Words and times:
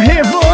Revolução. 0.00 0.49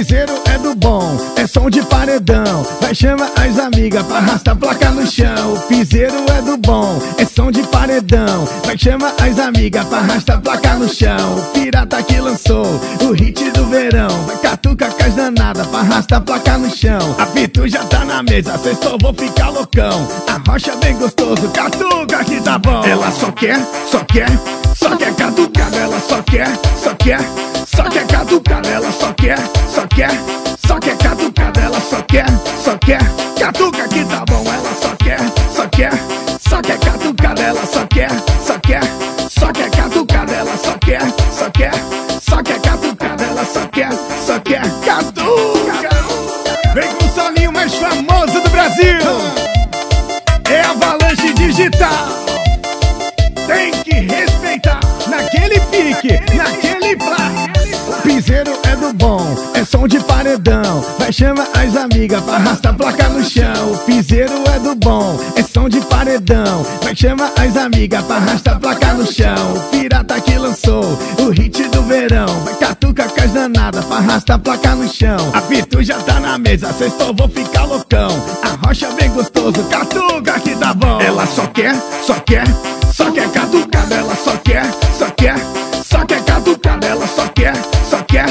Piseiro 0.00 0.32
é 0.46 0.56
do 0.56 0.74
bom, 0.74 1.14
é 1.36 1.46
som 1.46 1.68
de 1.68 1.82
paredão. 1.82 2.66
Vai 2.80 2.94
chama 2.94 3.30
as 3.36 3.58
amigas 3.58 4.02
pra 4.06 4.16
arrastar 4.16 4.56
placa 4.56 4.90
no 4.92 5.06
chão. 5.06 5.52
O 5.52 5.60
piseiro 5.68 6.14
é 6.38 6.40
do 6.40 6.56
bom, 6.56 6.98
é 7.18 7.26
som 7.26 7.50
de 7.50 7.62
paredão. 7.64 8.48
Vai 8.64 8.78
chama 8.78 9.12
as 9.18 9.38
amigas 9.38 9.84
pra 9.84 9.98
arrastar 9.98 10.40
placa 10.40 10.74
no 10.76 10.88
chão. 10.88 11.36
O 11.36 11.42
pirata 11.52 12.02
que 12.02 12.18
lançou 12.18 12.80
o 13.02 13.12
hit 13.12 13.50
do 13.50 13.66
verão. 13.66 14.08
Vai 14.26 14.38
catuca 14.38 14.86
com 14.86 15.04
as 15.04 15.14
danadas 15.14 15.66
pra 15.66 15.80
arrastar 15.80 16.22
placa 16.22 16.56
no 16.56 16.74
chão. 16.74 17.16
A 17.18 17.26
pitu 17.26 17.68
já 17.68 17.84
tá 17.84 18.02
na 18.02 18.22
mesa, 18.22 18.56
sextou 18.56 18.96
vou 19.02 19.12
ficar 19.12 19.50
loucão. 19.50 20.08
A 20.28 20.50
rocha 20.50 20.74
bem 20.76 20.96
gostoso, 20.96 21.46
catuca 21.50 22.24
que 22.24 22.40
tá 22.40 22.58
bom. 22.58 22.82
Ela 22.86 23.10
só 23.10 23.30
quer, 23.32 23.60
só 23.90 23.98
quer, 24.04 24.30
só 24.74 24.96
quer 24.96 25.14
catucada. 25.14 25.76
Ela 25.76 26.00
só 26.00 26.22
quer, 26.22 26.48
só 26.82 26.94
quer, 26.94 27.20
só 27.74 27.84
quer 27.84 28.06
catucada 28.06 28.68
Ela 28.68 28.92
só 28.92 29.12
quer, 29.14 29.38
só 29.68 29.86
quer, 29.86 30.10
só 30.66 30.78
quer 30.78 30.96
catucada 30.96 31.60
Ela 31.60 31.80
só 31.80 32.02
quer, 32.02 32.26
só 32.62 32.76
quer, 32.78 33.00
catuca 33.38 33.88
que 33.88 34.04
tá 34.04 34.24
bom 34.26 34.44
Ela 34.52 34.74
só 34.80 34.94
quer, 34.96 35.18
só 35.54 35.66
quer, 35.68 35.92
só 36.48 36.60
quer 36.62 36.78
catucada 36.78 37.42
Ela 37.42 37.66
só 37.66 37.86
quer, 37.86 38.10
só 38.44 38.58
quer, 38.58 38.82
só 39.28 39.52
quer 39.52 39.70
catucada 39.70 40.32
Ela 40.32 40.56
só 40.56 40.72
quer, 40.78 41.02
só 41.32 41.50
quer, 41.50 41.72
só 42.20 42.42
quer 42.42 42.60
catucada 42.60 43.24
Ela 43.24 43.44
só 43.44 43.66
quer, 43.68 43.90
só 44.26 44.38
quer. 44.40 44.62
Catuca 44.84 45.90
Vem 46.74 46.88
com 46.94 47.04
o 47.04 47.08
soninho 47.08 47.52
mais 47.52 47.74
famoso 47.74 48.40
do 48.40 48.50
Brasil. 48.50 48.98
É 50.48 50.60
Avalanche 50.62 51.32
Digital. 51.34 52.08
Tem 53.46 53.72
que 53.82 53.94
respeitar. 53.94 54.78
Naquele 55.08 55.58
pique, 55.60 56.20
naquele 56.36 56.94
O 56.94 57.19
bom, 58.92 59.34
é 59.54 59.64
som 59.64 59.86
de 59.86 60.00
paredão. 60.00 60.84
Vai 60.98 61.12
chamar 61.12 61.48
as 61.54 61.76
amigas 61.76 62.22
pra 62.22 62.34
arrastar 62.34 62.72
a 62.72 62.76
placa 62.76 63.08
no 63.08 63.24
chão. 63.24 63.72
O 63.72 63.78
piseiro 63.78 64.32
é 64.54 64.58
do 64.58 64.74
bom, 64.74 65.18
é 65.36 65.42
som 65.42 65.68
de 65.68 65.80
paredão. 65.82 66.64
Vai 66.82 66.94
chamar 66.94 67.32
as 67.36 67.56
amigas 67.56 68.04
pra 68.04 68.16
arrastar 68.16 68.56
a 68.56 68.60
placa 68.60 68.94
no 68.94 69.06
chão. 69.10 69.54
O 69.54 69.60
pirata 69.70 70.20
que 70.20 70.36
lançou 70.38 70.98
o 71.18 71.30
hit 71.30 71.62
do 71.68 71.82
verão. 71.82 72.26
Vai 72.44 72.54
catuca 72.54 73.08
com 73.08 73.20
as 73.20 73.30
danadas 73.30 73.84
pra 73.84 73.96
arrastar 73.96 74.36
a 74.36 74.38
placa 74.38 74.74
no 74.74 74.88
chão. 74.88 75.30
A 75.34 75.40
pitu 75.42 75.82
já 75.82 75.98
tá 75.98 76.20
na 76.20 76.38
mesa, 76.38 76.72
sexto 76.72 77.14
vou 77.14 77.28
ficar 77.28 77.64
loucão. 77.64 78.08
A 78.42 78.66
rocha 78.66 78.88
bem 78.92 79.10
gostoso, 79.10 79.62
catuca 79.64 80.38
que 80.40 80.54
dá 80.54 80.74
bom. 80.74 81.00
Ela 81.00 81.26
só 81.26 81.46
quer, 81.48 81.74
só 82.06 82.14
quer, 82.14 82.44
só 82.92 83.10
quer 83.10 83.28
catucada. 83.30 83.94
Ela 83.94 84.14
só 84.16 84.36
quer, 84.36 84.64
só 84.98 85.10
quer, 85.10 85.36
só 85.84 86.04
quer 86.04 86.22
catucada. 86.24 86.86
Ela 86.86 87.06
só 87.06 87.26
quer, 87.28 87.54
só 87.88 88.02
quer. 88.02 88.26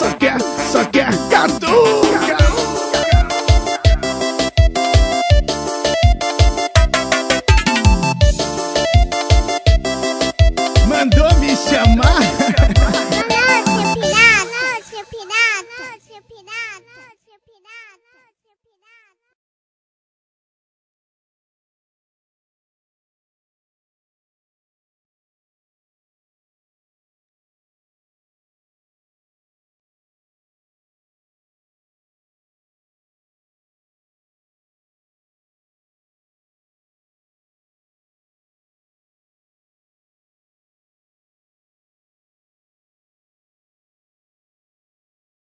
Sucker, 0.00 0.38
sucker, 0.40 1.10
cartoon. 1.30 2.00
cartoon. 2.26 2.49